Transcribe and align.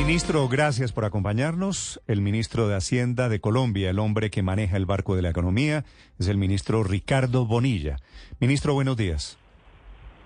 Ministro, 0.00 0.48
gracias 0.48 0.92
por 0.92 1.04
acompañarnos. 1.04 2.00
El 2.08 2.22
ministro 2.22 2.66
de 2.66 2.74
Hacienda 2.74 3.28
de 3.28 3.38
Colombia, 3.38 3.90
el 3.90 3.98
hombre 3.98 4.30
que 4.30 4.42
maneja 4.42 4.78
el 4.78 4.86
barco 4.86 5.14
de 5.14 5.20
la 5.20 5.28
economía, 5.28 5.84
es 6.18 6.26
el 6.26 6.38
ministro 6.38 6.82
Ricardo 6.82 7.44
Bonilla. 7.44 7.98
Ministro, 8.40 8.72
buenos 8.72 8.96
días. 8.96 9.38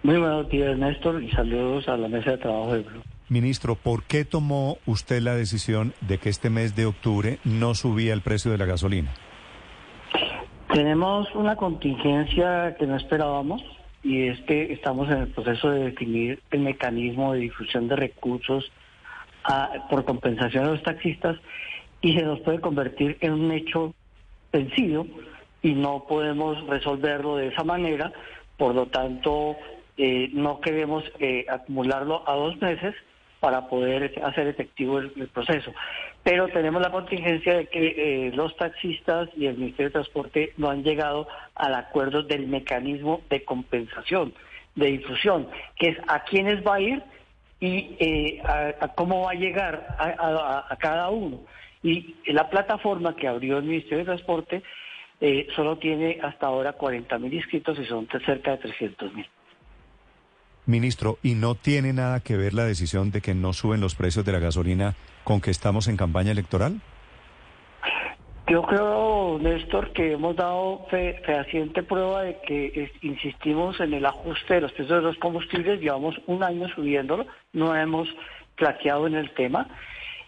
Muy 0.04 0.16
buenos 0.16 0.48
días, 0.48 0.78
Néstor, 0.78 1.20
y 1.20 1.30
saludos 1.32 1.88
a 1.88 1.96
la 1.96 2.06
mesa 2.06 2.30
de 2.30 2.38
trabajo 2.38 2.72
de 2.72 2.82
Blue. 2.82 3.02
Ministro, 3.28 3.74
¿por 3.74 4.04
qué 4.04 4.24
tomó 4.24 4.78
usted 4.86 5.20
la 5.20 5.34
decisión 5.34 5.92
de 6.00 6.18
que 6.18 6.28
este 6.28 6.50
mes 6.50 6.76
de 6.76 6.86
octubre 6.86 7.40
no 7.42 7.74
subía 7.74 8.14
el 8.14 8.22
precio 8.22 8.52
de 8.52 8.58
la 8.58 8.66
gasolina? 8.66 9.12
Tenemos 10.72 11.26
una 11.34 11.56
contingencia 11.56 12.76
que 12.78 12.86
no 12.86 12.96
esperábamos 12.96 13.60
y 14.04 14.28
es 14.28 14.40
que 14.42 14.72
estamos 14.72 15.10
en 15.10 15.18
el 15.18 15.28
proceso 15.28 15.68
de 15.70 15.86
definir 15.86 16.40
el 16.52 16.60
mecanismo 16.60 17.32
de 17.32 17.40
difusión 17.40 17.88
de 17.88 17.96
recursos 17.96 18.70
por 19.90 20.04
compensación 20.04 20.64
a 20.64 20.70
los 20.70 20.82
taxistas 20.82 21.36
y 22.00 22.14
se 22.14 22.22
nos 22.22 22.40
puede 22.40 22.60
convertir 22.60 23.16
en 23.20 23.32
un 23.32 23.52
hecho 23.52 23.94
vencido 24.52 25.06
y 25.62 25.72
no 25.72 26.04
podemos 26.06 26.66
resolverlo 26.66 27.36
de 27.36 27.48
esa 27.48 27.64
manera, 27.64 28.12
por 28.56 28.74
lo 28.74 28.86
tanto 28.86 29.56
eh, 29.96 30.28
no 30.32 30.60
queremos 30.60 31.04
eh, 31.18 31.46
acumularlo 31.48 32.28
a 32.28 32.34
dos 32.34 32.60
meses 32.60 32.94
para 33.40 33.68
poder 33.68 34.22
hacer 34.22 34.46
efectivo 34.46 34.98
el, 34.98 35.28
proceso. 35.28 35.72
Pero 36.22 36.48
tenemos 36.48 36.80
la 36.80 36.90
contingencia 36.90 37.56
de 37.56 37.66
que 37.66 38.28
eh, 38.28 38.32
los 38.34 38.56
taxistas 38.56 39.28
y 39.36 39.46
el 39.46 39.56
Ministerio 39.56 39.88
de 39.88 39.92
Transporte 39.92 40.52
no 40.56 40.70
han 40.70 40.82
llegado 40.82 41.28
al 41.54 41.74
acuerdo 41.74 42.22
del 42.22 42.46
mecanismo 42.46 43.20
de 43.28 43.44
compensación, 43.44 44.32
de 44.74 44.86
difusión, 44.86 45.48
que 45.76 45.90
es 45.90 45.98
a 46.08 46.24
quiénes 46.24 46.66
va 46.66 46.76
a 46.76 46.80
ir 46.80 47.02
y 47.64 47.96
eh, 47.98 48.42
a, 48.44 48.88
cómo 48.94 49.22
va 49.22 49.30
a 49.30 49.34
llegar 49.34 49.96
a, 49.98 50.76
cada 50.78 51.08
uno. 51.08 51.40
Y 51.82 52.14
la 52.26 52.50
plataforma 52.50 53.16
que 53.16 53.26
abrió 53.26 53.56
el 53.58 53.64
Ministerio 53.64 53.98
de 53.98 54.04
Transporte 54.04 54.62
eh, 55.20 55.46
solo 55.56 55.78
tiene 55.78 56.18
hasta 56.22 56.46
ahora 56.46 56.74
40 56.74 57.18
mil 57.18 57.32
inscritos 57.32 57.78
y 57.78 57.86
son 57.86 58.06
cerca 58.26 58.52
de 58.52 58.58
300 58.58 59.14
mil. 59.14 59.26
Ministro, 60.66 61.18
¿y 61.22 61.34
no 61.34 61.54
tiene 61.54 61.94
nada 61.94 62.20
que 62.20 62.36
ver 62.36 62.52
la 62.52 62.64
decisión 62.64 63.10
de 63.10 63.22
que 63.22 63.34
no 63.34 63.54
suben 63.54 63.80
los 63.80 63.94
precios 63.94 64.26
de 64.26 64.32
la 64.32 64.38
gasolina 64.40 64.94
con 65.22 65.40
que 65.40 65.50
estamos 65.50 65.88
en 65.88 65.96
campaña 65.96 66.32
electoral? 66.32 66.80
Yo 68.46 68.62
creo, 68.62 69.38
Néstor, 69.40 69.92
que 69.92 70.12
hemos 70.12 70.36
dado 70.36 70.86
fehaciente 70.90 71.82
prueba 71.82 72.22
de 72.22 72.38
que 72.46 72.90
insistimos 73.00 73.80
en 73.80 73.94
el 73.94 74.04
ajuste 74.04 74.54
de 74.54 74.60
los 74.60 74.72
precios 74.72 74.98
de 74.98 75.02
los 75.02 75.16
combustibles, 75.16 75.80
llevamos 75.80 76.14
un 76.26 76.42
año 76.42 76.68
subiéndolo, 76.68 77.26
no 77.54 77.74
hemos 77.74 78.08
plaqueado 78.56 79.06
en 79.06 79.14
el 79.14 79.32
tema. 79.32 79.68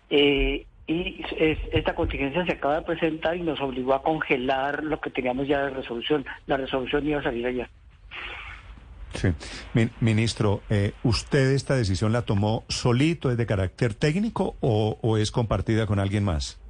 Eh, 0.09 0.65
y 0.87 1.21
esta 1.73 1.95
contingencia 1.95 2.45
se 2.47 2.53
acaba 2.53 2.77
de 2.77 2.83
presentar 2.83 3.37
y 3.37 3.43
nos 3.43 3.61
obligó 3.61 3.95
a 3.95 4.03
congelar 4.03 4.85
lo 4.85 5.01
que 5.01 5.11
teníamos 5.11 5.49
ya 5.49 5.65
de 5.65 5.71
resolución. 5.71 6.25
La 6.47 6.57
resolución 6.57 7.07
iba 7.07 7.21
a 7.21 7.25
salir 7.25 7.47
allá. 7.47 7.69
Sí. 9.15 9.29
ministro, 10.01 10.63
eh, 10.69 10.93
¿usted 11.03 11.53
esta 11.53 11.75
decisión 11.75 12.13
la 12.13 12.23
tomó 12.23 12.65
solito, 12.69 13.31
es 13.31 13.37
de 13.37 13.47
carácter 13.47 13.95
técnico 13.95 14.57
o, 14.61 15.17
es 15.17 15.31
compartida 15.31 15.87
con 15.87 15.99
alguien 15.99 16.23
más? 16.23 16.61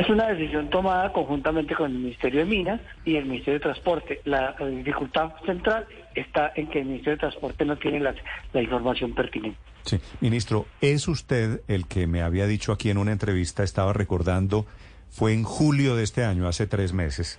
Es 0.00 0.08
una 0.08 0.28
decisión 0.28 0.70
tomada 0.70 1.12
conjuntamente 1.12 1.74
con 1.74 1.90
el 1.90 1.98
Ministerio 1.98 2.40
de 2.40 2.46
Minas 2.46 2.80
y 3.04 3.16
el 3.16 3.26
Ministerio 3.26 3.58
de 3.58 3.60
Transporte. 3.60 4.22
La, 4.24 4.56
dificultad 4.58 5.32
central 5.44 5.86
está 6.14 6.52
en 6.56 6.68
que 6.70 6.78
el 6.78 6.86
Ministerio 6.86 7.16
de 7.16 7.20
Transporte 7.20 7.66
no 7.66 7.76
tiene 7.76 8.00
la, 8.00 8.14
información 8.62 9.14
pertinente. 9.14 9.58
Sí, 9.82 10.00
ministro, 10.22 10.64
es 10.80 11.06
usted 11.06 11.60
el 11.68 11.86
que 11.86 12.06
me 12.06 12.22
había 12.22 12.46
dicho 12.46 12.72
aquí 12.72 12.88
en 12.88 12.96
una 12.96 13.12
entrevista, 13.12 13.62
estaba 13.62 13.92
recordando, 13.92 14.64
fue 15.10 15.34
en 15.34 15.42
julio 15.42 15.96
de 15.96 16.04
este 16.04 16.24
año, 16.24 16.48
hace 16.48 16.66
tres 16.66 16.94
meses, 16.94 17.38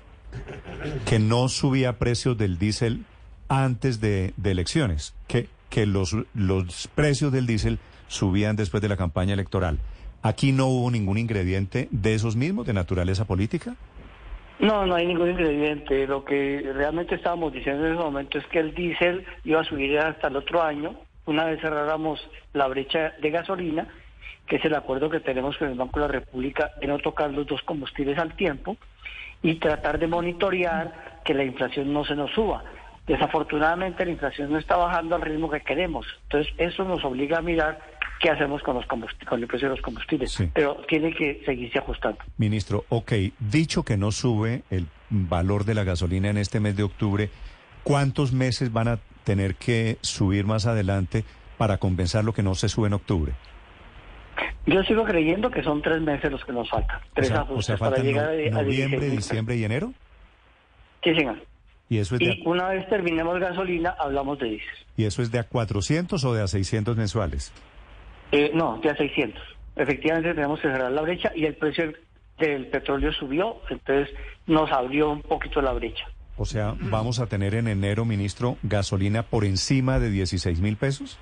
que 1.07 1.17
no 1.17 1.49
subía 1.49 1.97
precios 1.97 2.37
del 2.37 2.59
diésel 2.59 3.05
antes 3.49 4.01
de, 4.01 4.35
elecciones, 4.43 5.15
que, 5.27 5.49
que 5.71 5.87
los, 5.87 6.15
los 6.35 6.87
precios 6.93 7.31
del 7.31 7.47
diésel 7.47 7.79
subían 8.07 8.55
después 8.55 8.83
de 8.83 8.89
la 8.89 8.97
campaña 8.97 9.33
electoral. 9.33 9.79
¿Aquí 10.23 10.51
no 10.51 10.67
hubo 10.67 10.91
ningún 10.91 11.17
ingrediente 11.17 11.87
de 11.91 12.13
esos 12.13 12.35
mismos, 12.35 12.67
de 12.67 12.73
naturaleza 12.73 13.25
política? 13.25 13.75
No, 14.59 14.85
no 14.85 14.93
hay 14.93 15.07
ningún 15.07 15.31
ingrediente. 15.31 16.05
Lo 16.05 16.23
que 16.23 16.71
realmente 16.75 17.15
estábamos 17.15 17.51
diciendo 17.51 17.85
en 17.87 17.93
ese 17.93 18.03
momento 18.03 18.37
es 18.37 18.45
que 18.47 18.59
el 18.59 18.75
diésel 18.75 19.25
iba 19.43 19.61
a 19.61 19.63
subir 19.63 19.97
hasta 19.97 20.27
el 20.27 20.35
otro 20.35 20.61
año, 20.61 20.95
una 21.25 21.45
vez 21.45 21.59
cerráramos 21.61 22.19
la 22.53 22.67
brecha 22.67 23.13
de 23.19 23.31
gasolina, 23.31 23.87
que 24.45 24.57
es 24.57 24.65
el 24.65 24.75
acuerdo 24.75 25.09
que 25.09 25.19
tenemos 25.19 25.57
con 25.57 25.69
el 25.69 25.77
Banco 25.77 25.99
de 25.99 26.05
la 26.05 26.11
República 26.11 26.71
de 26.79 26.87
no 26.87 26.99
tocar 26.99 27.31
los 27.31 27.47
dos 27.47 27.61
combustibles 27.63 28.19
al 28.19 28.35
tiempo 28.35 28.77
y 29.41 29.55
tratar 29.55 29.97
de 29.97 30.07
monitorear 30.07 31.21
que 31.25 31.33
la 31.33 31.43
inflación 31.43 31.91
no 31.91 32.05
se 32.05 32.15
nos 32.15 32.31
suba. 32.31 32.63
Desafortunadamente 33.07 34.05
la 34.05 34.11
inflación 34.11 34.51
no 34.51 34.59
está 34.59 34.75
bajando 34.75 35.15
al 35.15 35.23
ritmo 35.23 35.49
que 35.49 35.61
queremos. 35.61 36.05
Entonces 36.23 36.53
eso 36.57 36.83
nos 36.83 37.03
obliga 37.03 37.39
a 37.39 37.41
mirar 37.41 37.79
qué 38.19 38.29
hacemos 38.29 38.61
con, 38.63 38.75
los 38.75 38.85
con 38.85 39.41
el 39.41 39.47
precio 39.47 39.69
de 39.69 39.75
los 39.75 39.83
combustibles. 39.83 40.37
Pero 40.53 40.77
tiene 40.87 41.13
que 41.13 41.41
seguirse 41.45 41.79
ajustando. 41.79 42.19
Ministro, 42.37 42.85
ok, 42.89 43.13
dicho 43.39 43.83
que 43.83 43.97
no 43.97 44.11
sube 44.11 44.63
el 44.69 44.87
valor 45.09 45.65
de 45.65 45.75
la 45.75 45.83
gasolina 45.83 46.29
en 46.29 46.37
este 46.37 46.59
mes 46.59 46.75
de 46.75 46.83
octubre, 46.83 47.29
¿cuántos 47.83 48.31
meses 48.31 48.71
van 48.71 48.87
a 48.87 48.99
tener 49.23 49.55
que 49.55 49.97
subir 50.01 50.45
más 50.45 50.65
adelante 50.65 51.23
para 51.57 51.77
compensar 51.77 52.23
lo 52.23 52.33
que 52.33 52.43
no 52.43 52.55
se 52.55 52.69
sube 52.69 52.87
en 52.87 52.93
octubre? 52.93 53.33
Yo 54.65 54.83
sigo 54.83 55.03
creyendo 55.03 55.49
que 55.49 55.63
son 55.63 55.81
tres 55.81 56.01
meses 56.01 56.31
los 56.31 56.43
que 56.45 56.53
nos 56.53 56.69
faltan. 56.69 56.99
Tres 57.13 57.31
ajustes 57.31 57.79
para 57.79 57.97
llegar 57.97 58.29
a, 58.29 58.49
noviembre, 58.51 59.09
diciembre 59.09 59.55
y 59.55 59.63
enero. 59.63 59.93
Sí, 61.03 61.15
señor. 61.15 61.37
Y, 61.89 61.97
eso 61.97 62.15
es 62.15 62.21
una 62.45 62.69
vez 62.69 62.87
terminemos 62.87 63.37
gasolina, 63.39 63.95
hablamos 63.99 64.39
de 64.39 64.49
diésel. 64.51 64.69
¿Y 64.95 65.05
eso 65.05 65.21
es 65.21 65.31
de 65.31 65.39
a 65.39 65.43
400 65.43 66.23
o 66.23 66.33
de 66.33 66.41
a 66.41 66.47
600 66.47 66.95
mensuales? 66.95 67.51
Eh, 68.31 68.51
no, 68.53 68.79
de 68.81 68.89
a 68.89 68.95
600. 68.95 69.41
Efectivamente 69.75 70.33
tenemos 70.33 70.59
que 70.59 70.67
cerrar 70.67 70.91
la 70.91 71.01
brecha 71.01 71.31
y 71.35 71.45
el 71.45 71.55
precio 71.55 71.93
del 72.39 72.67
petróleo 72.67 73.11
subió, 73.13 73.57
entonces 73.69 74.13
nos 74.47 74.71
abrió 74.71 75.11
un 75.11 75.21
poquito 75.21 75.61
la 75.61 75.73
brecha. 75.73 76.05
O 76.37 76.45
sea, 76.45 76.75
¿vamos 76.79 77.19
a 77.19 77.27
tener 77.27 77.55
en 77.55 77.67
enero, 77.67 78.03
ministro, 78.03 78.57
gasolina 78.63 79.23
por 79.23 79.45
encima 79.45 79.99
de 79.99 80.09
16 80.09 80.59
mil 80.59 80.75
pesos? 80.75 81.19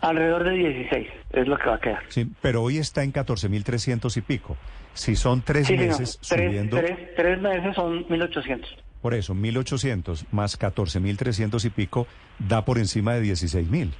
Alrededor 0.00 0.44
de 0.44 0.52
16 0.52 1.08
es 1.32 1.48
lo 1.48 1.56
que 1.58 1.68
va 1.68 1.76
a 1.76 1.80
quedar. 1.80 2.02
Sí, 2.08 2.30
pero 2.40 2.62
hoy 2.62 2.78
está 2.78 3.02
en 3.02 3.12
14 3.12 3.48
mil 3.48 3.64
300 3.64 4.16
y 4.16 4.20
pico. 4.20 4.56
Si 4.94 5.16
son 5.16 5.42
tres 5.42 5.70
meses 5.70 6.18
subiendo... 6.20 6.76
Tres, 6.76 6.98
tres 7.16 7.40
meses 7.40 7.74
son 7.74 8.06
1.800. 8.06 8.64
Por 9.00 9.14
eso, 9.14 9.34
1.800 9.34 10.26
más 10.30 10.58
14.300 10.58 11.64
y 11.64 11.70
pico 11.70 12.06
da 12.38 12.64
por 12.64 12.78
encima 12.78 13.14
de 13.14 13.22
16.000. 13.22 13.90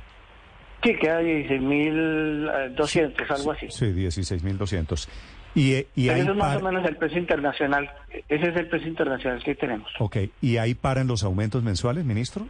Sí, 0.82 0.94
queda 0.96 1.22
16.200, 1.22 3.30
algo 3.30 3.52
así. 3.52 3.70
Sí, 3.70 3.86
16.200. 3.86 5.08
Y, 5.54 5.74
eh, 5.74 5.86
y 5.94 6.08
eso 6.08 6.32
es 6.32 6.36
más 6.36 6.56
o 6.56 6.60
menos 6.60 6.84
el 6.88 6.96
precio 6.96 7.18
internacional. 7.18 7.88
Ese 8.28 8.48
es 8.48 8.56
el 8.56 8.66
precio 8.68 8.88
internacional 8.88 9.44
que 9.44 9.54
tenemos. 9.54 9.92
Ok. 9.98 10.16
¿Y 10.40 10.56
ahí 10.56 10.74
paran 10.74 11.06
los 11.06 11.22
aumentos 11.24 11.62
mensuales, 11.62 12.04
ministro? 12.04 12.48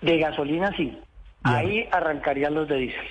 De 0.00 0.18
gasolina, 0.18 0.70
sí. 0.76 0.96
Ahí 1.42 1.88
arrancarían 1.90 2.54
los 2.54 2.68
de 2.68 2.76
diésel. 2.76 3.06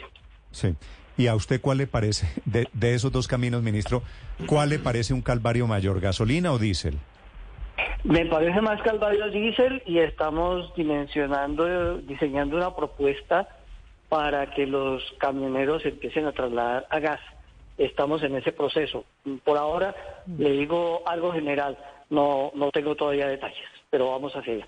Sí. 0.52 0.74
¿Y 1.18 1.28
a 1.28 1.36
usted 1.36 1.60
cuál 1.60 1.80
le 1.80 1.88
parece, 1.88 2.28
de, 2.46 2.70
de 2.72 2.96
esos 2.96 3.12
dos 3.12 3.28
caminos, 3.28 3.62
ministro, 3.64 4.04
cuál 4.46 4.70
le 4.70 4.80
parece 4.80 5.14
un 5.14 5.22
calvario 5.22 5.68
mayor, 5.68 6.00
gasolina 6.00 6.54
o 6.54 6.60
diésel? 6.60 6.98
Me 8.04 8.26
parece 8.26 8.62
más 8.62 8.82
Calvario 8.82 9.30
Diesel 9.30 9.84
y 9.86 10.00
estamos 10.00 10.74
dimensionando, 10.76 11.98
diseñando 12.00 12.58
una 12.58 12.76
propuesta 12.76 13.48
para 14.12 14.54
que 14.54 14.68
los 14.68 15.02
camioneros 15.20 15.86
empiecen 15.86 16.26
a 16.26 16.34
trasladar 16.34 16.86
a 16.90 17.00
gas. 17.00 17.22
Estamos 17.78 18.22
en 18.24 18.36
ese 18.36 18.52
proceso. 18.52 19.06
Por 19.46 19.58
ahora 19.58 19.96
le 20.38 20.52
digo 20.52 21.02
algo 21.06 21.32
general, 21.32 21.78
no, 22.10 22.52
no 22.54 22.72
tengo 22.72 22.94
todavía 22.94 23.30
detalles, 23.30 23.64
pero 23.90 24.12
vamos 24.12 24.36
hacia 24.36 24.56
allá. 24.56 24.68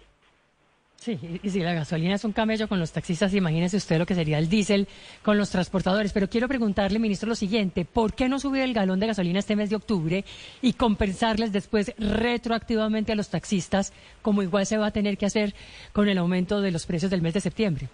Sí, 0.95 1.19
y 1.43 1.49
si 1.49 1.59
la 1.59 1.73
gasolina 1.73 2.15
es 2.15 2.23
un 2.23 2.31
camello 2.31 2.69
con 2.69 2.79
los 2.79 2.93
taxistas, 2.93 3.33
imagínese 3.33 3.75
usted 3.75 3.99
lo 3.99 4.05
que 4.05 4.15
sería 4.15 4.39
el 4.39 4.47
diésel 4.47 4.87
con 5.21 5.37
los 5.37 5.49
transportadores. 5.49 6.13
Pero 6.13 6.29
quiero 6.29 6.47
preguntarle, 6.47 6.97
ministro, 6.97 7.27
lo 7.27 7.35
siguiente, 7.35 7.83
¿por 7.83 8.13
qué 8.13 8.29
no 8.29 8.39
subir 8.39 8.61
el 8.61 8.73
galón 8.73 9.01
de 9.01 9.07
gasolina 9.07 9.39
este 9.39 9.57
mes 9.57 9.69
de 9.69 9.75
octubre 9.75 10.23
y 10.61 10.71
compensarles 10.71 11.51
después 11.51 11.93
retroactivamente 11.97 13.11
a 13.11 13.15
los 13.15 13.27
taxistas, 13.27 13.91
como 14.21 14.41
igual 14.41 14.65
se 14.65 14.77
va 14.77 14.87
a 14.87 14.91
tener 14.91 15.17
que 15.17 15.25
hacer 15.25 15.53
con 15.91 16.07
el 16.07 16.17
aumento 16.17 16.61
de 16.61 16.71
los 16.71 16.85
precios 16.85 17.11
del 17.11 17.21
mes 17.21 17.33
de 17.33 17.41
septiembre? 17.41 17.89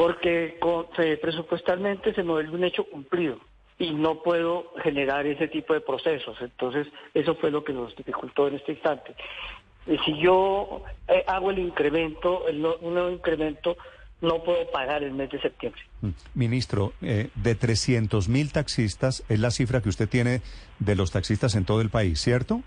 Porque 0.00 1.18
presupuestalmente 1.20 2.14
se 2.14 2.22
me 2.22 2.32
vuelve 2.32 2.56
un 2.56 2.64
hecho 2.64 2.84
cumplido 2.84 3.38
y 3.78 3.92
no 3.92 4.22
puedo 4.22 4.72
generar 4.82 5.26
ese 5.26 5.48
tipo 5.48 5.74
de 5.74 5.80
procesos. 5.80 6.36
Entonces, 6.40 6.86
eso 7.12 7.34
fue 7.34 7.50
lo 7.50 7.64
que 7.64 7.72
nos 7.72 7.94
dificultó 7.96 8.48
en 8.48 8.54
este 8.54 8.72
instante 8.72 9.14
si 9.86 10.22
yo 10.22 10.82
eh, 11.08 11.24
hago 11.26 11.50
el 11.50 11.58
incremento, 11.58 12.46
el, 12.48 12.64
un 12.64 12.94
nuevo 12.94 13.10
incremento, 13.10 13.76
no 14.20 14.42
puedo 14.44 14.70
pagar 14.70 15.02
el 15.02 15.12
mes 15.12 15.30
de 15.30 15.40
septiembre. 15.40 15.80
Mm. 16.02 16.10
Ministro, 16.34 16.92
eh, 17.00 17.30
de 17.34 17.54
300 17.54 18.28
mil 18.28 18.52
taxistas 18.52 19.24
es 19.28 19.40
la 19.40 19.50
cifra 19.50 19.80
que 19.80 19.88
usted 19.88 20.08
tiene 20.08 20.42
de 20.78 20.94
los 20.94 21.10
taxistas 21.10 21.54
en 21.54 21.64
todo 21.64 21.80
el 21.80 21.90
país, 21.90 22.20
¿cierto? 22.20 22.62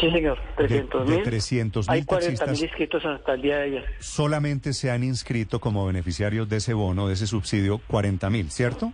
Sí, 0.00 0.10
señor, 0.10 0.38
300 0.56 1.06
De, 1.08 1.14
mil. 1.16 1.24
300 1.24 1.88
Hay 1.88 2.00
mil 2.00 2.06
40 2.06 2.26
taxistas 2.26 2.60
mil 2.60 2.68
inscritos 2.68 3.04
hasta 3.04 3.34
el 3.34 3.42
día 3.42 3.56
de 3.58 3.62
ayer. 3.64 3.84
solamente 3.98 4.72
se 4.72 4.90
han 4.90 5.02
inscrito 5.02 5.58
como 5.60 5.86
beneficiarios 5.86 6.48
de 6.48 6.56
ese 6.58 6.74
bono, 6.74 7.08
de 7.08 7.14
ese 7.14 7.26
subsidio, 7.26 7.80
40 7.88 8.30
mil, 8.30 8.50
¿cierto? 8.50 8.92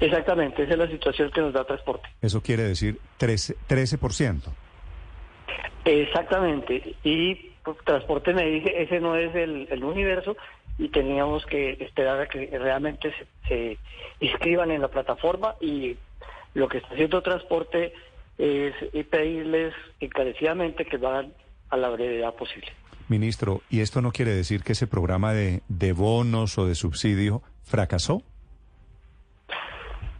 Exactamente, 0.00 0.62
esa 0.62 0.72
es 0.74 0.78
la 0.78 0.88
situación 0.88 1.30
que 1.30 1.40
nos 1.40 1.52
da 1.52 1.64
transporte. 1.64 2.08
Eso 2.22 2.40
quiere 2.42 2.62
decir 2.62 2.98
13%. 3.18 3.56
13%. 3.68 4.42
Exactamente. 5.84 6.94
Y 7.02 7.34
pues, 7.64 7.76
transporte 7.84 8.32
me 8.34 8.44
dice, 8.46 8.82
ese 8.82 9.00
no 9.00 9.16
es 9.16 9.34
el, 9.34 9.66
el 9.70 9.84
universo 9.84 10.36
y 10.78 10.88
teníamos 10.90 11.44
que 11.46 11.72
esperar 11.80 12.20
a 12.20 12.28
que 12.28 12.46
realmente 12.58 13.12
se, 13.12 13.26
se 13.48 13.78
inscriban 14.20 14.70
en 14.70 14.82
la 14.82 14.88
plataforma 14.88 15.54
y 15.60 15.96
lo 16.54 16.68
que 16.68 16.78
está 16.78 16.90
haciendo 16.90 17.22
transporte 17.22 17.92
es 18.38 18.74
pedirles 19.06 19.74
encarecidamente 20.00 20.84
que 20.84 20.98
lo 20.98 21.08
hagan 21.08 21.32
a 21.70 21.76
la 21.76 21.88
brevedad 21.90 22.34
posible. 22.34 22.68
Ministro, 23.08 23.62
¿y 23.70 23.80
esto 23.80 24.02
no 24.02 24.12
quiere 24.12 24.32
decir 24.32 24.62
que 24.62 24.72
ese 24.72 24.86
programa 24.86 25.32
de, 25.32 25.62
de 25.68 25.92
bonos 25.92 26.58
o 26.58 26.66
de 26.66 26.74
subsidio 26.74 27.42
fracasó? 27.64 28.22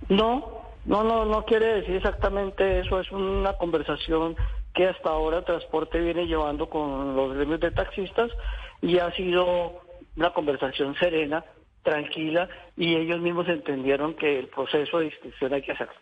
No, 0.08 0.62
no, 0.86 1.04
no, 1.04 1.26
no 1.26 1.44
quiere 1.44 1.66
decir 1.80 1.96
exactamente 1.96 2.80
eso. 2.80 2.98
Es 2.98 3.10
una 3.12 3.52
conversación 3.54 4.36
que 4.74 4.86
hasta 4.86 5.10
ahora 5.10 5.44
Transporte 5.44 6.00
viene 6.00 6.26
llevando 6.26 6.70
con 6.70 7.14
los 7.14 7.34
gremios 7.34 7.60
de 7.60 7.70
taxistas 7.70 8.30
y 8.80 8.98
ha 8.98 9.12
sido 9.12 9.82
una 10.16 10.32
conversación 10.32 10.94
serena, 10.96 11.44
tranquila 11.82 12.48
y 12.76 12.96
ellos 12.96 13.20
mismos 13.20 13.48
entendieron 13.48 14.14
que 14.14 14.38
el 14.38 14.48
proceso 14.48 14.98
de 14.98 15.06
inscripción 15.06 15.52
hay 15.52 15.62
que 15.62 15.72
hacerlo. 15.72 15.94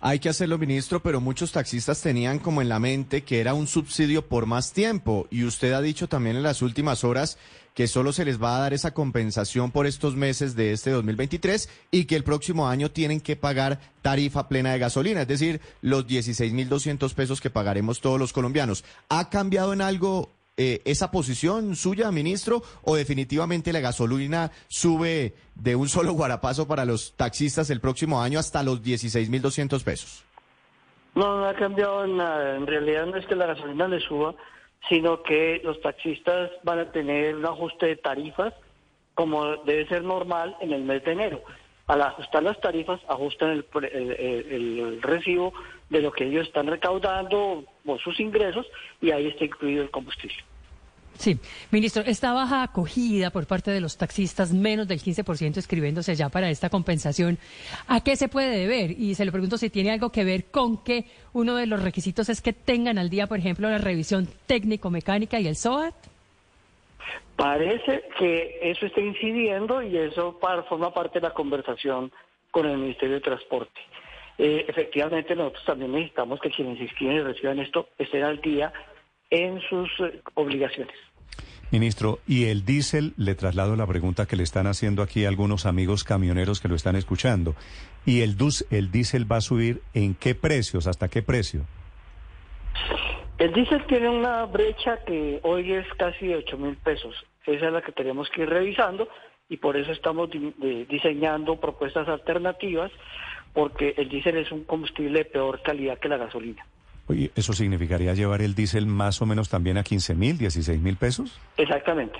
Hay 0.00 0.20
que 0.20 0.28
hacerlo, 0.28 0.58
ministro, 0.58 1.02
pero 1.02 1.20
muchos 1.20 1.50
taxistas 1.52 2.00
tenían 2.00 2.38
como 2.38 2.62
en 2.62 2.68
la 2.68 2.78
mente 2.78 3.24
que 3.24 3.40
era 3.40 3.54
un 3.54 3.66
subsidio 3.66 4.26
por 4.26 4.46
más 4.46 4.72
tiempo 4.72 5.26
y 5.30 5.44
usted 5.44 5.72
ha 5.72 5.80
dicho 5.80 6.08
también 6.08 6.36
en 6.36 6.44
las 6.44 6.62
últimas 6.62 7.02
horas 7.02 7.36
que 7.74 7.86
solo 7.86 8.12
se 8.12 8.24
les 8.24 8.42
va 8.42 8.56
a 8.56 8.60
dar 8.60 8.74
esa 8.74 8.92
compensación 8.92 9.70
por 9.70 9.86
estos 9.86 10.16
meses 10.16 10.56
de 10.56 10.72
este 10.72 10.90
2023 10.90 11.68
y 11.90 12.06
que 12.06 12.16
el 12.16 12.24
próximo 12.24 12.68
año 12.68 12.90
tienen 12.90 13.20
que 13.20 13.36
pagar 13.36 13.80
tarifa 14.02 14.48
plena 14.48 14.72
de 14.72 14.80
gasolina, 14.80 15.22
es 15.22 15.28
decir, 15.28 15.60
los 15.80 16.06
16.200 16.06 17.14
pesos 17.14 17.40
que 17.40 17.50
pagaremos 17.50 18.00
todos 18.00 18.18
los 18.18 18.32
colombianos. 18.32 18.84
¿Ha 19.08 19.30
cambiado 19.30 19.72
en 19.72 19.80
algo 19.80 20.32
eh, 20.60 20.82
esa 20.84 21.12
posición 21.12 21.76
suya, 21.76 22.10
ministro, 22.10 22.62
o 22.82 22.96
definitivamente 22.96 23.72
la 23.72 23.78
gasolina 23.78 24.50
sube 24.66 25.34
de 25.54 25.76
un 25.76 25.88
solo 25.88 26.12
guarapazo 26.14 26.66
para 26.66 26.84
los 26.84 27.14
taxistas 27.16 27.70
el 27.70 27.80
próximo 27.80 28.20
año 28.20 28.40
hasta 28.40 28.64
los 28.64 28.82
16.200 28.82 29.84
pesos? 29.84 30.24
No, 31.14 31.38
no 31.38 31.46
ha 31.46 31.54
cambiado 31.54 32.04
nada. 32.08 32.56
En 32.56 32.66
realidad 32.66 33.06
no 33.06 33.16
es 33.16 33.26
que 33.26 33.36
la 33.36 33.46
gasolina 33.46 33.86
le 33.86 34.00
suba, 34.00 34.34
sino 34.88 35.22
que 35.22 35.60
los 35.62 35.80
taxistas 35.80 36.50
van 36.64 36.80
a 36.80 36.90
tener 36.90 37.36
un 37.36 37.46
ajuste 37.46 37.86
de 37.86 37.96
tarifas 37.96 38.52
como 39.14 39.56
debe 39.58 39.86
ser 39.86 40.02
normal 40.02 40.56
en 40.60 40.72
el 40.72 40.82
mes 40.82 41.04
de 41.04 41.12
enero. 41.12 41.42
Al 41.86 42.02
ajustar 42.02 42.42
las 42.42 42.60
tarifas, 42.60 43.00
ajustan 43.08 43.50
el, 43.50 43.64
el, 43.82 45.02
recibo 45.02 45.52
de 45.90 46.00
lo 46.02 46.12
que 46.12 46.24
ellos 46.24 46.46
están 46.46 46.66
recaudando 46.66 47.64
por 47.84 48.00
sus 48.00 48.20
ingresos 48.20 48.66
y 49.00 49.10
ahí 49.10 49.26
está 49.28 49.44
incluido 49.44 49.82
el 49.82 49.90
combustible. 49.90 50.36
Sí, 51.18 51.36
ministro, 51.72 52.04
esta 52.06 52.32
baja 52.32 52.62
acogida 52.62 53.30
por 53.30 53.44
parte 53.48 53.72
de 53.72 53.80
los 53.80 53.98
taxistas, 53.98 54.52
menos 54.52 54.86
del 54.86 55.00
15% 55.00 55.56
escribiéndose 55.56 56.14
ya 56.14 56.28
para 56.28 56.48
esta 56.48 56.70
compensación, 56.70 57.38
¿a 57.88 58.04
qué 58.04 58.14
se 58.14 58.28
puede 58.28 58.56
deber? 58.56 58.92
Y 58.92 59.16
se 59.16 59.24
lo 59.24 59.32
pregunto 59.32 59.58
si 59.58 59.68
tiene 59.68 59.90
algo 59.90 60.12
que 60.12 60.22
ver 60.22 60.44
con 60.44 60.84
que 60.84 61.06
uno 61.32 61.56
de 61.56 61.66
los 61.66 61.82
requisitos 61.82 62.28
es 62.28 62.40
que 62.40 62.52
tengan 62.52 62.98
al 62.98 63.10
día, 63.10 63.26
por 63.26 63.38
ejemplo, 63.40 63.68
la 63.68 63.78
revisión 63.78 64.28
técnico-mecánica 64.46 65.40
y 65.40 65.48
el 65.48 65.56
SOAT. 65.56 65.94
Parece 67.34 68.04
que 68.16 68.60
eso 68.62 68.86
está 68.86 69.00
incidiendo 69.00 69.82
y 69.82 69.96
eso 69.96 70.38
forma 70.68 70.94
parte 70.94 71.18
de 71.18 71.26
la 71.26 71.34
conversación 71.34 72.12
con 72.52 72.66
el 72.66 72.78
Ministerio 72.78 73.16
de 73.16 73.22
Transporte. 73.22 73.80
Eh, 74.38 74.64
efectivamente, 74.68 75.34
nosotros 75.34 75.64
también 75.64 75.92
necesitamos 75.92 76.40
que 76.40 76.50
quienes 76.50 76.78
se 76.78 76.84
inscriben 76.84 77.16
y 77.16 77.20
reciban 77.20 77.58
esto 77.58 77.88
estén 77.98 78.22
al 78.22 78.40
día 78.40 78.72
en 79.30 79.60
sus 79.62 79.90
eh, 80.00 80.20
obligaciones. 80.34 80.94
Ministro, 81.70 82.20
¿y 82.26 82.46
el 82.46 82.64
diésel? 82.64 83.12
Le 83.18 83.34
traslado 83.34 83.76
la 83.76 83.86
pregunta 83.86 84.26
que 84.26 84.36
le 84.36 84.42
están 84.42 84.66
haciendo 84.66 85.02
aquí 85.02 85.26
algunos 85.26 85.66
amigos 85.66 86.02
camioneros 86.02 86.60
que 86.60 86.68
lo 86.68 86.76
están 86.76 86.96
escuchando. 86.96 87.56
¿Y 88.06 88.22
el, 88.22 88.38
dus, 88.38 88.66
el 88.70 88.90
diésel 88.90 89.30
va 89.30 89.36
a 89.36 89.40
subir 89.42 89.82
en 89.92 90.14
qué 90.14 90.34
precios? 90.34 90.86
¿Hasta 90.86 91.08
qué 91.08 91.20
precio? 91.20 91.66
El 93.36 93.52
diésel 93.52 93.84
tiene 93.86 94.08
una 94.08 94.46
brecha 94.46 95.04
que 95.04 95.40
hoy 95.42 95.72
es 95.72 95.86
casi 95.98 96.28
de 96.28 96.36
8 96.36 96.56
mil 96.56 96.76
pesos. 96.76 97.14
Esa 97.44 97.66
es 97.66 97.72
la 97.72 97.82
que 97.82 97.92
tenemos 97.92 98.30
que 98.30 98.42
ir 98.42 98.48
revisando 98.48 99.08
y 99.50 99.58
por 99.58 99.76
eso 99.76 99.92
estamos 99.92 100.30
di 100.30 100.54
de 100.58 100.86
diseñando 100.86 101.56
propuestas 101.56 102.08
alternativas 102.08 102.90
porque 103.52 103.94
el 103.96 104.08
diésel 104.08 104.36
es 104.38 104.52
un 104.52 104.64
combustible 104.64 105.20
de 105.20 105.24
peor 105.24 105.62
calidad 105.62 105.98
que 105.98 106.08
la 106.08 106.16
gasolina. 106.16 106.64
Oye, 107.08 107.30
¿eso 107.34 107.52
significaría 107.52 108.12
llevar 108.14 108.42
el 108.42 108.54
diésel 108.54 108.86
más 108.86 109.22
o 109.22 109.26
menos 109.26 109.48
también 109.48 109.78
a 109.78 109.82
15 109.82 110.14
mil, 110.14 110.36
16 110.36 110.80
mil 110.80 110.96
pesos? 110.96 111.38
Exactamente. 111.56 112.18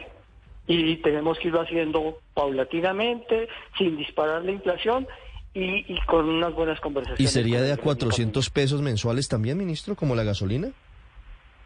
Y 0.67 0.97
tenemos 0.97 1.39
que 1.39 1.49
irlo 1.49 1.61
haciendo 1.61 2.19
paulatinamente, 2.35 3.49
sin 3.77 3.97
disparar 3.97 4.45
la 4.45 4.53
inflación 4.53 5.07
y, 5.55 5.93
y 5.93 5.99
con 6.07 6.29
unas 6.29 6.55
buenas 6.55 6.81
conversaciones. 6.81 7.21
¿Y 7.21 7.33
sería 7.33 7.61
de 7.61 7.73
a 7.73 7.77
400 7.77 8.49
pesos 8.51 8.81
mensuales 8.81 9.29
también, 9.29 9.59
ministro, 9.59 9.95
como 9.95 10.15
la 10.15 10.25
gasolina? 10.25 10.71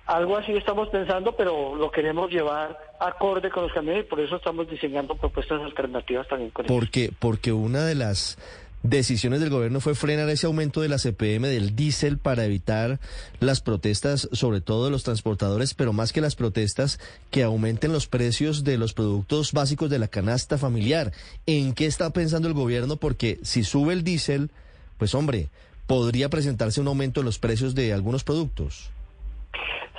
Algo 0.06 0.36
así 0.36 0.52
estamos 0.52 0.88
pensando, 0.88 1.36
pero 1.36 1.76
lo 1.76 1.90
queremos 1.90 2.30
llevar 2.30 2.76
acorde 2.98 3.50
con 3.50 3.64
los 3.64 3.72
camiones 3.72 4.04
y 4.04 4.08
por 4.08 4.18
eso 4.18 4.36
estamos 4.36 4.68
diseñando 4.68 5.14
propuestas 5.14 5.62
alternativas 5.62 6.26
también 6.26 6.50
con 6.50 6.66
porque, 6.66 7.04
ellos. 7.04 7.16
Porque 7.20 7.52
una 7.52 7.84
de 7.84 7.94
las 7.94 8.36
decisiones 8.82 9.40
del 9.40 9.50
gobierno 9.50 9.81
fue 9.81 9.94
frenar 9.94 10.29
ese 10.29 10.46
aumento 10.46 10.81
de 10.81 10.88
la 10.88 10.99
CPM 10.99 11.46
del 11.49 11.76
diésel 11.76 12.19
para 12.19 12.44
evitar 12.44 12.99
las 13.40 13.61
protestas, 13.61 14.29
sobre 14.32 14.61
todo 14.61 14.84
de 14.84 14.90
los 14.90 15.05
transportadores, 15.05 15.75
pero 15.75 15.93
más 15.93 16.12
que 16.12 16.20
las 16.20 16.37
protestas, 16.37 16.99
que 17.31 17.43
aumenten 17.43 17.93
los 17.93 18.06
precios 18.06 18.64
de 18.64 18.79
los 18.79 18.93
productos 18.93 19.52
básicos 19.52 19.90
de 19.90 19.99
la 19.99 20.08
canasta 20.08 20.58
familiar. 20.58 21.12
¿En 21.46 21.75
qué 21.75 21.87
está 21.87 22.11
pensando 22.11 22.49
el 22.49 22.55
gobierno? 22.55 22.96
Porque 22.96 23.38
si 23.43 23.64
sube 23.64 23.93
el 23.93 24.05
diésel, 24.05 24.51
pues 24.98 25.15
hombre, 25.15 25.48
podría 25.86 26.29
presentarse 26.29 26.81
un 26.81 26.89
aumento 26.89 27.20
en 27.20 27.27
los 27.27 27.39
precios 27.39 27.74
de 27.74 27.93
algunos 27.93 28.24
productos. 28.24 28.91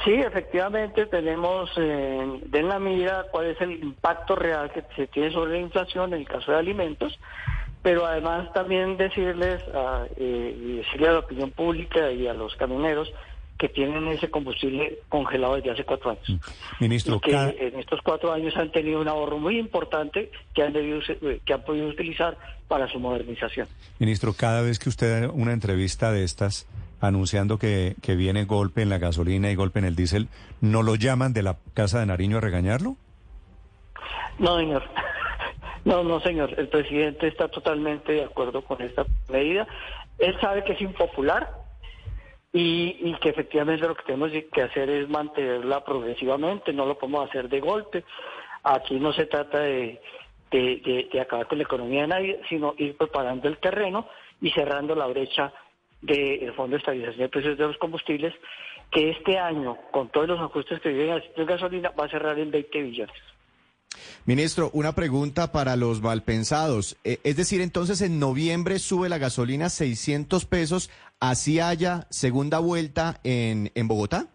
Sí, 0.03 0.11
efectivamente 0.11 1.05
tenemos 1.05 1.69
eh, 1.77 2.41
en 2.51 2.67
la 2.67 2.79
mira 2.79 3.25
cuál 3.31 3.45
es 3.45 3.61
el 3.61 3.71
impacto 3.71 4.35
real 4.35 4.69
que 4.71 4.83
se 4.97 5.07
tiene 5.07 5.31
sobre 5.31 5.53
la 5.53 5.59
inflación 5.59 6.13
en 6.13 6.19
el 6.21 6.27
caso 6.27 6.51
de 6.51 6.57
alimentos 6.57 7.17
pero 7.83 8.05
además 8.05 8.51
también 8.53 8.97
decirles 8.97 9.61
a, 9.75 10.05
eh, 10.15 10.57
y 10.57 10.77
decirle 10.77 11.09
a 11.09 11.11
la 11.11 11.19
opinión 11.19 11.51
pública 11.51 12.09
y 12.11 12.27
a 12.27 12.33
los 12.33 12.55
camioneros 12.55 13.13
que 13.57 13.69
tienen 13.69 14.07
ese 14.07 14.29
combustible 14.29 14.99
congelado 15.09 15.55
desde 15.55 15.71
hace 15.71 15.83
cuatro 15.83 16.11
años. 16.11 16.39
Ministro, 16.79 17.17
y 17.17 17.19
que 17.19 17.31
cada... 17.31 17.51
en 17.51 17.79
estos 17.79 18.01
cuatro 18.01 18.33
años 18.33 18.55
han 18.57 18.71
tenido 18.71 18.99
un 18.99 19.07
ahorro 19.07 19.37
muy 19.37 19.59
importante 19.59 20.31
que 20.53 20.63
han, 20.63 20.73
debido, 20.73 20.99
que 21.45 21.53
han 21.53 21.61
podido 21.61 21.87
utilizar 21.87 22.37
para 22.67 22.87
su 22.87 22.99
modernización. 22.99 23.67
Ministro, 23.99 24.33
cada 24.33 24.61
vez 24.61 24.79
que 24.79 24.89
usted 24.89 25.21
da 25.21 25.31
una 25.31 25.53
entrevista 25.53 26.11
de 26.11 26.23
estas 26.23 26.67
anunciando 26.99 27.59
que, 27.59 27.95
que 28.01 28.15
viene 28.15 28.45
golpe 28.45 28.81
en 28.81 28.89
la 28.89 28.97
gasolina 28.97 29.51
y 29.51 29.55
golpe 29.55 29.79
en 29.79 29.85
el 29.85 29.95
diésel, 29.95 30.29
¿no 30.61 30.83
lo 30.83 30.95
llaman 30.95 31.33
de 31.33 31.43
la 31.43 31.57
Casa 31.73 31.99
de 31.99 32.05
Nariño 32.05 32.37
a 32.37 32.41
regañarlo? 32.41 32.95
No, 34.39 34.57
señor. 34.57 34.83
No, 35.85 36.03
no, 36.03 36.19
señor. 36.21 36.53
El 36.57 36.69
presidente 36.69 37.27
está 37.27 37.47
totalmente 37.47 38.13
de 38.13 38.23
acuerdo 38.23 38.63
con 38.63 38.81
esta 38.81 39.05
medida. 39.29 39.67
Él 40.17 40.35
sabe 40.39 40.63
que 40.63 40.73
es 40.73 40.81
impopular 40.81 41.49
y, 42.53 43.13
que 43.15 43.29
efectivamente 43.29 43.87
lo 43.87 43.95
que 43.95 44.03
tenemos 44.03 44.31
que 44.31 44.61
hacer 44.61 44.89
es 44.89 45.09
mantenerla 45.09 45.83
progresivamente. 45.83 46.71
No 46.71 46.85
lo 46.85 46.97
podemos 46.97 47.29
hacer 47.29 47.49
de 47.49 47.59
golpe. 47.59 48.03
Aquí 48.63 48.99
no 48.99 49.11
se 49.11 49.25
trata 49.25 49.59
de, 49.59 49.99
de, 50.51 51.19
acabar 51.19 51.47
con 51.47 51.57
la 51.57 51.65
economía 51.65 52.01
de 52.01 52.07
nadie, 52.07 52.41
sino 52.47 52.75
ir 52.77 52.95
preparando 52.95 53.49
el 53.49 53.57
terreno 53.57 54.07
y 54.41 54.51
cerrando 54.51 54.95
la 54.95 55.07
brecha 55.07 55.51
del 56.01 56.53
Fondo 56.53 56.75
de 56.75 56.79
Estabilización 56.79 57.21
de 57.21 57.29
Precios 57.29 57.57
de 57.57 57.67
los 57.67 57.77
Combustibles, 57.77 58.33
que 58.91 59.09
este 59.09 59.37
año, 59.37 59.77
con 59.91 60.09
todos 60.09 60.27
los 60.27 60.39
ajustes 60.39 60.79
que 60.81 60.89
viven 60.89 61.23
en 61.35 61.45
gasolina, 61.45 61.91
va 61.99 62.05
a 62.05 62.09
cerrar 62.09 62.37
en 62.39 62.51
20 62.51 62.81
billones. 62.81 63.15
Ministro, 64.25 64.69
una 64.73 64.93
pregunta 64.93 65.51
para 65.51 65.75
los 65.75 66.01
malpensados. 66.01 66.97
Eh, 67.03 67.19
es 67.23 67.35
decir, 67.35 67.59
entonces 67.61 68.01
en 68.01 68.19
noviembre 68.19 68.79
sube 68.79 69.09
la 69.09 69.17
gasolina 69.17 69.69
600 69.69 70.45
pesos, 70.45 70.89
así 71.19 71.59
haya 71.59 72.07
segunda 72.09 72.59
vuelta 72.59 73.19
en, 73.23 73.71
en 73.75 73.87
Bogotá. 73.87 74.27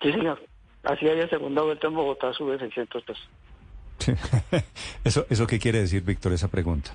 Sí, 0.00 0.10
señor. 0.12 0.40
Así 0.82 1.06
haya 1.06 1.28
segunda 1.28 1.62
vuelta 1.62 1.88
en 1.88 1.94
Bogotá, 1.94 2.32
sube 2.32 2.58
600 2.58 3.04
pesos. 3.04 3.28
eso, 5.04 5.26
¿Eso 5.28 5.46
qué 5.46 5.58
quiere 5.58 5.80
decir, 5.80 6.02
Víctor, 6.02 6.32
esa 6.32 6.48
pregunta? 6.48 6.92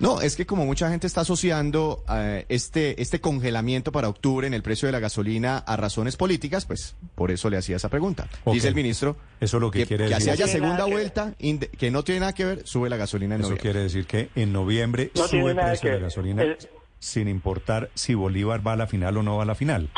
No, 0.00 0.20
es 0.20 0.36
que 0.36 0.46
como 0.46 0.64
mucha 0.64 0.88
gente 0.90 1.06
está 1.08 1.22
asociando 1.22 2.04
eh, 2.08 2.46
este, 2.48 3.00
este 3.02 3.20
congelamiento 3.20 3.90
para 3.90 4.08
octubre 4.08 4.46
en 4.46 4.54
el 4.54 4.62
precio 4.62 4.86
de 4.86 4.92
la 4.92 5.00
gasolina 5.00 5.58
a 5.58 5.76
razones 5.76 6.16
políticas, 6.16 6.66
pues 6.66 6.94
por 7.16 7.30
eso 7.32 7.50
le 7.50 7.56
hacía 7.56 7.76
esa 7.76 7.88
pregunta. 7.88 8.28
Dice 8.46 8.68
el 8.68 8.74
ministro 8.76 9.16
Eso 9.40 9.56
es 9.56 9.60
lo 9.60 9.70
que 9.72 9.86
quiere 9.86 10.04
que 10.04 10.14
decir. 10.14 10.30
así 10.30 10.42
haya 10.42 10.46
segunda 10.52 10.84
que 10.84 10.90
vuelta, 10.92 11.34
inde- 11.40 11.68
que 11.70 11.90
no 11.90 12.04
tiene 12.04 12.20
nada 12.20 12.32
que 12.32 12.44
ver, 12.44 12.62
sube 12.64 12.88
la 12.88 12.96
gasolina 12.96 13.34
en 13.34 13.40
Eso 13.40 13.50
noviembre. 13.50 13.62
quiere 13.72 13.82
decir 13.84 14.06
que 14.06 14.28
en 14.40 14.52
noviembre 14.52 15.10
No 15.16 15.26
sube 15.26 15.50
el 15.50 15.56
precio 15.56 15.80
que 15.80 15.88
de 15.88 15.94
la 15.96 16.02
gasolina 16.02 16.42
El- 16.42 16.58
sin 17.00 17.26
importar 17.28 17.90
si 17.94 18.14
Bolívar 18.14 18.64
va 18.66 18.74
a 18.74 18.76
la 18.76 18.86
final 18.86 19.16
o 19.16 19.22
no 19.22 19.36
va 19.36 19.42
a 19.42 19.46
la 19.46 19.54
final. 19.54 19.88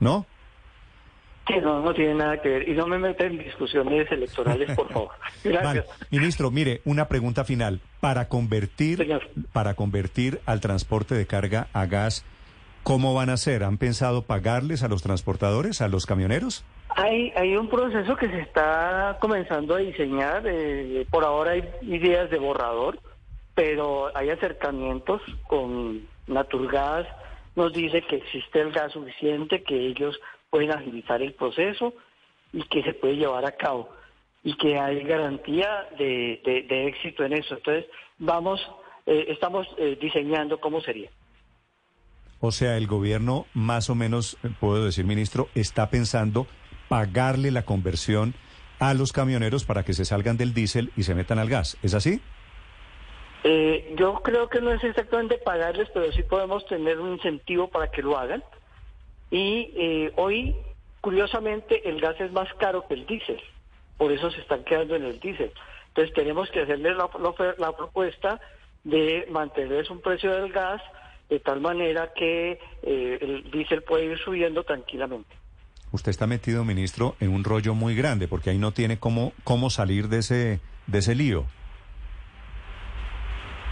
¿No? 0.00 0.26
Sí, 1.46 1.54
no, 1.62 1.80
no 1.80 1.92
tiene 1.92 2.14
nada 2.14 2.40
que 2.40 2.48
ver. 2.48 2.68
Y 2.68 2.72
no 2.72 2.86
me 2.86 2.98
meten 2.98 3.32
en 3.32 3.38
discusiones 3.38 4.10
electorales, 4.10 4.74
por 4.74 4.88
favor. 4.90 5.10
Gracias. 5.44 5.64
Vale. 5.64 5.84
Ministro, 6.10 6.50
mire, 6.50 6.80
una 6.84 7.06
pregunta 7.08 7.44
final. 7.44 7.80
Para 8.00 8.28
convertir, 8.28 8.98
Señor. 8.98 9.28
para 9.52 9.74
convertir 9.74 10.40
al 10.46 10.60
transporte 10.60 11.14
de 11.14 11.26
carga 11.26 11.68
a 11.74 11.84
gas, 11.86 12.24
¿cómo 12.82 13.14
van 13.14 13.28
a 13.28 13.34
hacer? 13.34 13.62
¿Han 13.62 13.76
pensado 13.76 14.22
pagarles 14.22 14.82
a 14.82 14.88
los 14.88 15.02
transportadores, 15.02 15.82
a 15.82 15.88
los 15.88 16.06
camioneros? 16.06 16.64
Hay, 16.96 17.32
hay 17.36 17.56
un 17.56 17.68
proceso 17.68 18.16
que 18.16 18.28
se 18.28 18.40
está 18.40 19.18
comenzando 19.20 19.74
a 19.74 19.78
diseñar. 19.78 20.44
eh, 20.46 21.06
por 21.10 21.24
ahora 21.24 21.52
hay 21.52 21.64
ideas 21.82 22.30
de 22.30 22.38
borrador, 22.38 22.98
pero 23.54 24.16
hay 24.16 24.30
acercamientos 24.30 25.20
con 25.46 26.06
Naturgas. 26.26 27.06
Nos 27.56 27.72
dice 27.72 28.02
que 28.02 28.16
existe 28.16 28.60
el 28.60 28.72
gas 28.72 28.92
suficiente, 28.92 29.62
que 29.62 29.88
ellos 29.88 30.18
pueden 30.54 30.70
agilizar 30.70 31.20
el 31.20 31.32
proceso 31.32 31.92
y 32.52 32.62
que 32.68 32.84
se 32.84 32.92
puede 32.94 33.16
llevar 33.16 33.44
a 33.44 33.56
cabo 33.56 33.88
y 34.44 34.56
que 34.56 34.78
hay 34.78 35.02
garantía 35.02 35.88
de, 35.98 36.40
de- 36.44 36.62
de 36.68 36.86
éxito 36.86 37.24
en 37.24 37.32
eso. 37.32 37.56
Entonces, 37.56 37.86
vamos, 38.18 38.60
eh, 39.04 39.24
estamos 39.30 39.66
eh, 39.78 39.98
diseñando 40.00 40.60
cómo 40.60 40.80
sería. 40.80 41.10
O 42.38 42.52
sea, 42.52 42.76
el 42.76 42.86
gobierno, 42.86 43.46
más 43.52 43.90
o 43.90 43.96
menos, 43.96 44.36
eh, 44.44 44.50
puedo 44.60 44.84
decir, 44.84 45.04
ministro, 45.04 45.48
está 45.56 45.90
pensando 45.90 46.46
pagarle 46.88 47.50
la 47.50 47.62
conversión 47.64 48.32
a 48.78 48.94
los 48.94 49.12
camioneros 49.12 49.64
para 49.64 49.82
que 49.82 49.92
se 49.92 50.04
salgan 50.04 50.36
del 50.36 50.54
diésel 50.54 50.92
y 50.96 51.02
se 51.02 51.16
metan 51.16 51.40
al 51.40 51.48
gas. 51.48 51.76
¿Es 51.82 51.94
así? 51.94 52.20
Eh, 53.42 53.92
yo 53.98 54.20
creo 54.22 54.48
que 54.48 54.60
no 54.60 54.70
es 54.72 54.84
exactamente 54.84 55.36
pagarles, 55.38 55.88
pero 55.92 56.12
sí 56.12 56.22
podemos 56.22 56.64
tener 56.66 57.00
un 57.00 57.14
incentivo 57.14 57.66
para 57.66 57.90
que 57.90 58.02
lo 58.02 58.16
hagan. 58.16 58.44
Y 59.34 59.72
eh, 59.76 60.12
hoy, 60.14 60.54
curiosamente, 61.00 61.88
el 61.88 62.00
gas 62.00 62.20
es 62.20 62.30
más 62.30 62.46
caro 62.54 62.86
que 62.86 62.94
el 62.94 63.04
diésel. 63.04 63.40
Por 63.98 64.12
eso 64.12 64.30
se 64.30 64.40
están 64.40 64.62
quedando 64.62 64.94
en 64.94 65.02
el 65.02 65.18
diésel. 65.18 65.50
Entonces 65.88 66.14
tenemos 66.14 66.48
que 66.50 66.60
hacerles 66.60 66.96
la, 66.96 67.08
la 67.58 67.76
propuesta 67.76 68.40
de 68.84 69.26
mantenerles 69.32 69.90
un 69.90 70.00
precio 70.00 70.30
del 70.30 70.52
gas 70.52 70.80
de 71.28 71.40
tal 71.40 71.60
manera 71.60 72.12
que 72.14 72.60
eh, 72.84 73.18
el 73.20 73.50
diésel 73.50 73.82
puede 73.82 74.04
ir 74.04 74.18
subiendo 74.18 74.62
tranquilamente. 74.62 75.34
Usted 75.90 76.10
está 76.10 76.28
metido, 76.28 76.64
ministro, 76.64 77.16
en 77.18 77.34
un 77.34 77.42
rollo 77.42 77.74
muy 77.74 77.96
grande 77.96 78.28
porque 78.28 78.50
ahí 78.50 78.58
no 78.58 78.70
tiene 78.70 79.00
cómo, 79.00 79.32
cómo 79.42 79.68
salir 79.68 80.06
de 80.06 80.18
ese, 80.18 80.60
de 80.86 80.98
ese 80.98 81.16
lío. 81.16 81.44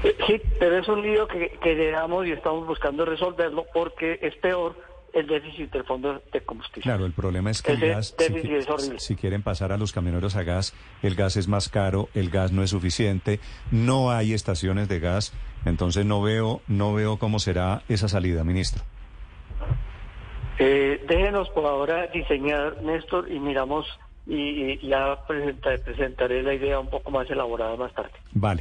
Eh, 0.03 0.17
Sí, 0.27 0.43
pero 0.59 0.79
es 0.79 0.89
un 0.89 1.03
lío 1.03 1.29
que, 1.29 1.51
que 1.63 1.77
llegamos 1.77 2.27
y 2.27 2.33
estamos 2.33 2.67
buscando 2.67 3.05
resolverlo 3.05 3.65
porque 3.73 4.19
es 4.23 4.35
peor 4.39 4.75
el 5.13 5.27
déficit 5.27 5.73
del 5.73 5.85
fondo 5.85 6.23
de 6.33 6.41
combustible. 6.41 6.83
Claro, 6.83 7.05
el 7.07 7.13
problema 7.13 7.51
es 7.51 7.63
que 7.63 7.73
el 7.73 7.81
gas, 7.81 8.15
si, 8.19 8.33
déficit 8.33 8.51
qui- 8.51 8.57
es 8.57 8.69
horrible. 8.69 8.99
si 8.99 9.17
quieren 9.17 9.43
pasar 9.43 9.73
a 9.73 9.77
los 9.77 9.93
camioneros 9.93 10.37
a 10.37 10.43
gas, 10.43 10.75
el 11.03 11.15
gas 11.15 11.37
es 11.37 11.49
más 11.49 11.69
caro, 11.69 12.09
el 12.15 12.31
gas 12.31 12.53
no 12.53 12.63
es 12.63 12.71
suficiente, 12.71 13.39
no 13.71 14.11
hay 14.11 14.33
estaciones 14.33 14.89
de 14.89 15.01
gas, 15.01 15.33
entonces 15.65 16.05
no 16.07 16.23
veo, 16.23 16.61
no 16.69 16.93
veo 16.95 17.19
cómo 17.19 17.39
será 17.39 17.83
esa 17.89 18.09
salida, 18.09 18.45
ministro. 18.45 18.83
Eh, 20.59 21.03
déjenos 21.09 21.49
por 21.51 21.65
ahora 21.67 22.07
diseñar, 22.09 22.83
Néstor, 22.83 23.31
y 23.31 23.39
miramos 23.41 23.87
y, 24.27 24.35
y 24.75 24.89
ya 24.89 25.19
presenta- 25.27 25.77
presentaré 25.85 26.43
la 26.43 26.55
idea 26.55 26.79
un 26.79 26.89
poco 26.89 27.11
más 27.11 27.29
elaborada 27.31 27.75
más 27.77 27.93
tarde. 27.95 28.13
Vale. 28.33 28.61